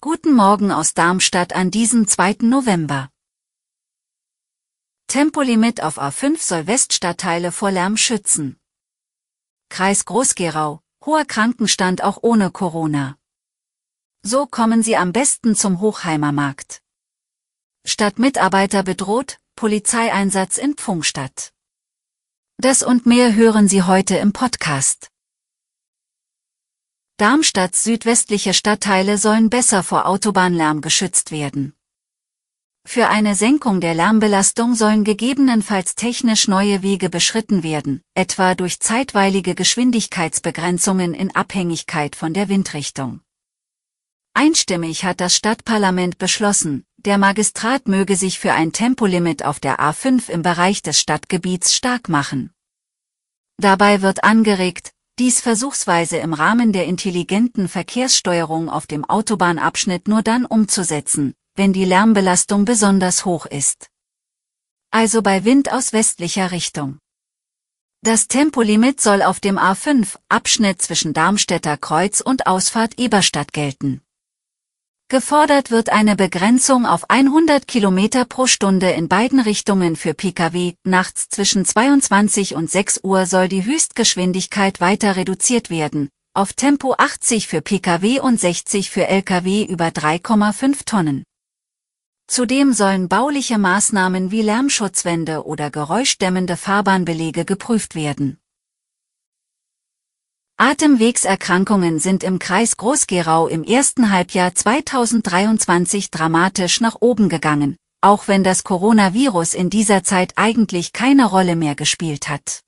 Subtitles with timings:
[0.00, 2.36] Guten Morgen aus Darmstadt an diesem 2.
[2.40, 3.10] November.
[5.06, 8.58] Tempolimit auf A5 soll Weststadtteile vor Lärm schützen.
[9.68, 13.18] Kreis Groß-Gerau, hoher Krankenstand auch ohne Corona.
[14.22, 16.80] So kommen Sie am besten zum Hochheimer Markt.
[17.84, 21.52] Stadt Mitarbeiter bedroht, Polizeieinsatz in Pfungstadt.
[22.56, 25.11] Das und mehr hören Sie heute im Podcast.
[27.22, 31.72] Darmstadts südwestliche Stadtteile sollen besser vor Autobahnlärm geschützt werden.
[32.84, 39.54] Für eine Senkung der Lärmbelastung sollen gegebenenfalls technisch neue Wege beschritten werden, etwa durch zeitweilige
[39.54, 43.20] Geschwindigkeitsbegrenzungen in Abhängigkeit von der Windrichtung.
[44.34, 50.28] Einstimmig hat das Stadtparlament beschlossen, der Magistrat möge sich für ein Tempolimit auf der A5
[50.28, 52.52] im Bereich des Stadtgebiets stark machen.
[53.58, 60.44] Dabei wird angeregt, dies versuchsweise im Rahmen der intelligenten Verkehrssteuerung auf dem Autobahnabschnitt nur dann
[60.44, 63.88] umzusetzen, wenn die Lärmbelastung besonders hoch ist.
[64.90, 66.98] Also bei Wind aus westlicher Richtung.
[68.02, 74.01] Das Tempolimit soll auf dem A5 Abschnitt zwischen Darmstädter Kreuz und Ausfahrt Eberstadt gelten.
[75.12, 80.72] Gefordert wird eine Begrenzung auf 100 km pro Stunde in beiden Richtungen für Pkw.
[80.84, 87.46] Nachts zwischen 22 und 6 Uhr soll die Höchstgeschwindigkeit weiter reduziert werden, auf Tempo 80
[87.46, 91.24] für Pkw und 60 für Lkw über 3,5 Tonnen.
[92.26, 98.38] Zudem sollen bauliche Maßnahmen wie Lärmschutzwände oder geräuschdämmende Fahrbahnbelege geprüft werden.
[100.64, 108.44] Atemwegserkrankungen sind im Kreis Groß-Gerau im ersten Halbjahr 2023 dramatisch nach oben gegangen, auch wenn
[108.44, 112.60] das Coronavirus in dieser Zeit eigentlich keine Rolle mehr gespielt hat.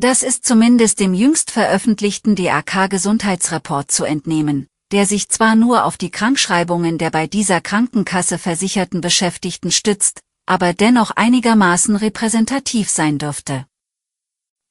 [0.00, 6.10] Das ist zumindest dem jüngst veröffentlichten DAK-Gesundheitsreport zu entnehmen, der sich zwar nur auf die
[6.10, 13.66] Krankschreibungen der bei dieser Krankenkasse versicherten Beschäftigten stützt, aber dennoch einigermaßen repräsentativ sein dürfte.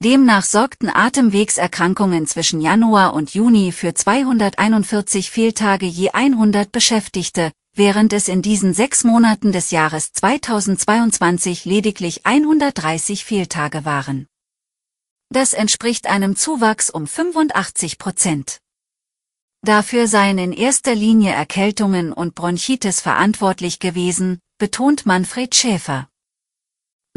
[0.04, 8.28] Demnach sorgten Atemwegserkrankungen zwischen Januar und Juni für 241 Fehltage je 100 Beschäftigte, während es
[8.28, 14.28] in diesen sechs Monaten des Jahres 2022 lediglich 130 Fehltage waren.
[15.30, 18.60] Das entspricht einem Zuwachs um 85 Prozent.
[19.64, 26.08] Dafür seien in erster Linie Erkältungen und Bronchitis verantwortlich gewesen, betont Manfred Schäfer.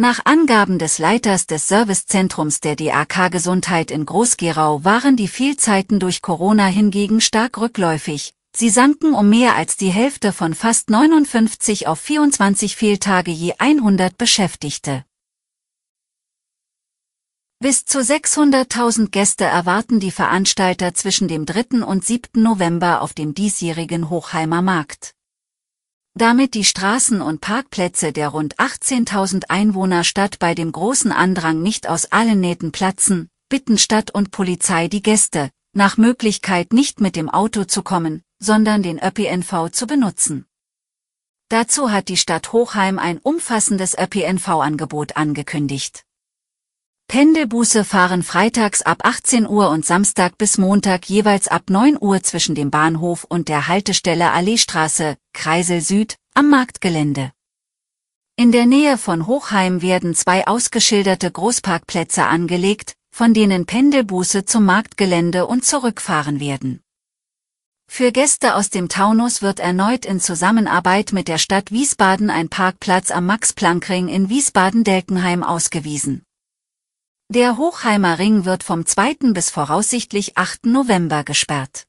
[0.01, 6.23] Nach Angaben des Leiters des Servicezentrums der DAK Gesundheit in Groß-Gerau waren die Fehlzeiten durch
[6.23, 8.33] Corona hingegen stark rückläufig.
[8.57, 14.17] Sie sanken um mehr als die Hälfte von fast 59 auf 24 Fehltage je 100
[14.17, 15.05] Beschäftigte.
[17.59, 21.85] Bis zu 600.000 Gäste erwarten die Veranstalter zwischen dem 3.
[21.85, 22.43] und 7.
[22.43, 25.15] November auf dem diesjährigen Hochheimer Markt.
[26.15, 32.07] Damit die Straßen und Parkplätze der rund 18.000 Einwohnerstadt bei dem großen Andrang nicht aus
[32.07, 37.65] allen Nähten platzen, bitten Stadt und Polizei die Gäste, nach Möglichkeit nicht mit dem Auto
[37.65, 40.47] zu kommen, sondern den ÖPNV zu benutzen.
[41.49, 46.05] Dazu hat die Stadt Hochheim ein umfassendes ÖPNV-Angebot angekündigt.
[47.11, 52.55] Pendelbusse fahren freitags ab 18 Uhr und Samstag bis Montag jeweils ab 9 Uhr zwischen
[52.55, 57.33] dem Bahnhof und der Haltestelle Alleestraße, Kreisel Süd, am Marktgelände.
[58.37, 65.49] In der Nähe von Hochheim werden zwei ausgeschilderte Großparkplätze angelegt, von denen Pendelbusse zum Marktgelände
[65.49, 66.81] und zurückfahren werden.
[67.89, 73.11] Für Gäste aus dem Taunus wird erneut in Zusammenarbeit mit der Stadt Wiesbaden ein Parkplatz
[73.11, 76.23] am Max-Planck-Ring in Wiesbaden-Delkenheim ausgewiesen.
[77.33, 79.33] Der Hochheimer Ring wird vom 2.
[79.33, 80.67] bis voraussichtlich 8.
[80.67, 81.87] November gesperrt.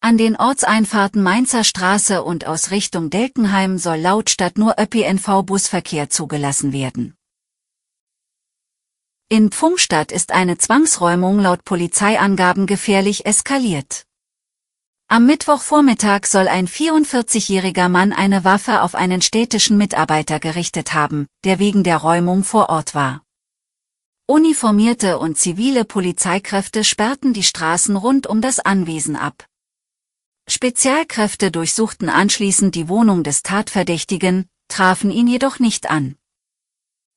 [0.00, 6.72] An den Ortseinfahrten Mainzer Straße und aus Richtung Delkenheim soll laut Stadt nur ÖPNV-Busverkehr zugelassen
[6.72, 7.14] werden.
[9.28, 14.06] In Pfungstadt ist eine Zwangsräumung laut Polizeiangaben gefährlich eskaliert.
[15.06, 21.60] Am Mittwochvormittag soll ein 44-jähriger Mann eine Waffe auf einen städtischen Mitarbeiter gerichtet haben, der
[21.60, 23.22] wegen der Räumung vor Ort war.
[24.32, 29.44] Uniformierte und zivile Polizeikräfte sperrten die Straßen rund um das Anwesen ab.
[30.48, 36.16] Spezialkräfte durchsuchten anschließend die Wohnung des Tatverdächtigen, trafen ihn jedoch nicht an.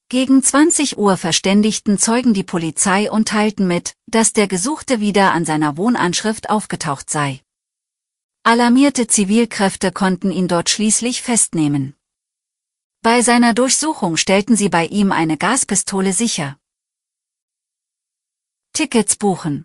[0.09, 5.45] Gegen 20 Uhr verständigten Zeugen die Polizei und teilten mit, dass der Gesuchte wieder an
[5.45, 7.39] seiner Wohnanschrift aufgetaucht sei.
[8.43, 11.95] Alarmierte Zivilkräfte konnten ihn dort schließlich festnehmen.
[13.01, 16.57] Bei seiner Durchsuchung stellten sie bei ihm eine Gaspistole sicher.
[18.75, 19.63] Tickets buchen.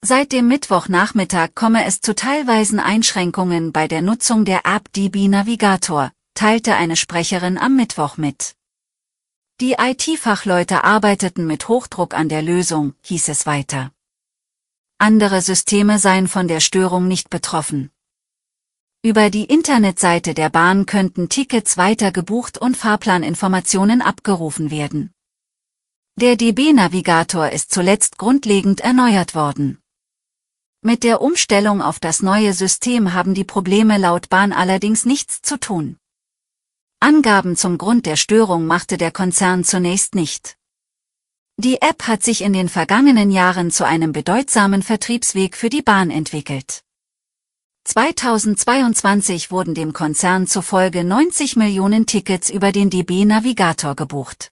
[0.00, 6.12] Seit dem Mittwochnachmittag komme es zu teilweisen Einschränkungen bei der Nutzung der App DB Navigator,
[6.34, 8.54] teilte eine Sprecherin am Mittwoch mit.
[9.60, 13.90] Die IT-Fachleute arbeiteten mit Hochdruck an der Lösung, hieß es weiter.
[14.98, 17.90] Andere Systeme seien von der Störung nicht betroffen.
[19.02, 25.12] Über die Internetseite der Bahn könnten Tickets weiter gebucht und Fahrplaninformationen abgerufen werden.
[26.18, 29.82] Der DB-Navigator ist zuletzt grundlegend erneuert worden.
[30.80, 35.60] Mit der Umstellung auf das neue System haben die Probleme laut Bahn allerdings nichts zu
[35.60, 35.98] tun.
[37.00, 40.56] Angaben zum Grund der Störung machte der Konzern zunächst nicht.
[41.58, 46.10] Die App hat sich in den vergangenen Jahren zu einem bedeutsamen Vertriebsweg für die Bahn
[46.10, 46.82] entwickelt.
[47.84, 54.50] 2022 wurden dem Konzern zufolge 90 Millionen Tickets über den DB Navigator gebucht.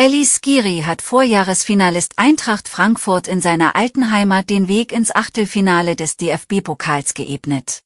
[0.00, 6.16] Ellis Skiri hat Vorjahresfinalist Eintracht Frankfurt in seiner alten Heimat den Weg ins Achtelfinale des
[6.16, 7.82] DFB-Pokals geebnet.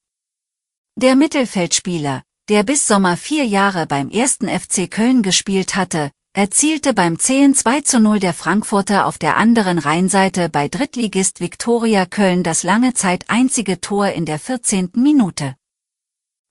[0.95, 7.19] Der Mittelfeldspieler, der bis Sommer vier Jahre beim ersten FC Köln gespielt hatte, erzielte beim
[7.19, 12.63] 10 2 zu 0 der Frankfurter auf der anderen Rheinseite bei Drittligist Viktoria Köln das
[12.63, 14.91] lange Zeit einzige Tor in der 14.
[14.95, 15.57] Minute.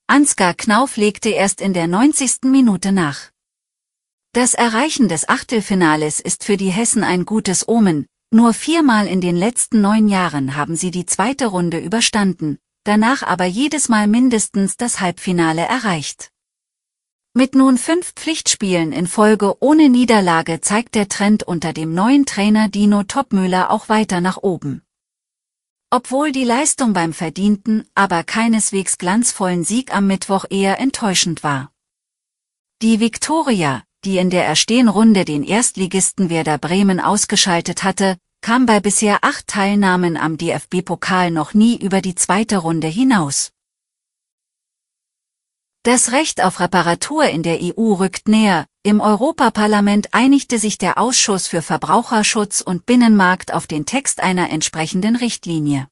[0.08, 2.42] Ansgar Knauf legte erst in der 90.
[2.42, 3.33] Minute nach.
[4.34, 9.36] Das Erreichen des Achtelfinales ist für die Hessen ein gutes Omen, nur viermal in den
[9.36, 14.98] letzten neun Jahren haben sie die zweite Runde überstanden, danach aber jedes Mal mindestens das
[14.98, 16.32] Halbfinale erreicht.
[17.32, 22.68] Mit nun fünf Pflichtspielen in Folge ohne Niederlage zeigt der Trend unter dem neuen Trainer
[22.68, 24.82] Dino Topmüller auch weiter nach oben.
[25.90, 31.70] Obwohl die Leistung beim verdienten, aber keineswegs glanzvollen Sieg am Mittwoch eher enttäuschend war.
[32.82, 38.80] Die Viktoria, die in der erstehen Runde den Erstligisten Werder Bremen ausgeschaltet hatte, kam bei
[38.80, 43.52] bisher acht Teilnahmen am DFB-Pokal noch nie über die zweite Runde hinaus.
[45.82, 48.66] Das Recht auf Reparatur in der EU rückt näher.
[48.82, 55.16] Im Europaparlament einigte sich der Ausschuss für Verbraucherschutz und Binnenmarkt auf den Text einer entsprechenden
[55.16, 55.88] Richtlinie.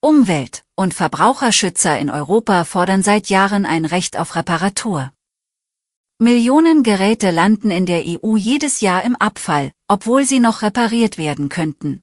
[0.00, 5.12] Umwelt- und Verbraucherschützer in Europa fordern seit Jahren ein Recht auf Reparatur.
[6.22, 11.48] Millionen Geräte landen in der EU jedes Jahr im Abfall, obwohl sie noch repariert werden
[11.48, 12.00] könnten.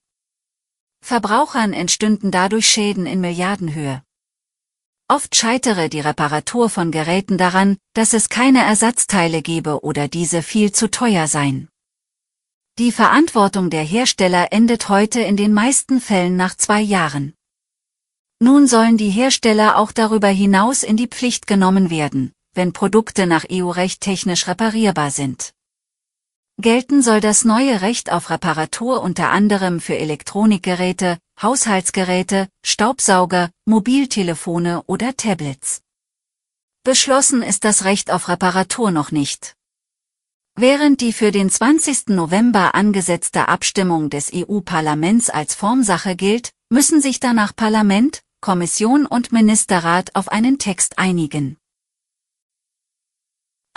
[1.01, 4.03] Verbrauchern entstünden dadurch Schäden in Milliardenhöhe.
[5.07, 10.73] Oft scheitere die Reparatur von Geräten daran, dass es keine Ersatzteile gebe oder diese viel
[10.73, 11.69] zu teuer seien.
[12.77, 17.35] Die Verantwortung der Hersteller endet heute in den meisten Fällen nach zwei Jahren.
[18.41, 23.45] Nun sollen die Hersteller auch darüber hinaus in die Pflicht genommen werden, wenn Produkte nach
[23.49, 25.53] EU-Recht technisch reparierbar sind.
[26.57, 35.15] Gelten soll das neue Recht auf Reparatur unter anderem für Elektronikgeräte, Haushaltsgeräte, Staubsauger, Mobiltelefone oder
[35.15, 35.83] Tablets.
[36.83, 39.55] Beschlossen ist das Recht auf Reparatur noch nicht.
[40.57, 42.09] Während die für den 20.
[42.09, 50.13] November angesetzte Abstimmung des EU-Parlaments als Formsache gilt, müssen sich danach Parlament, Kommission und Ministerrat
[50.13, 51.55] auf einen Text einigen.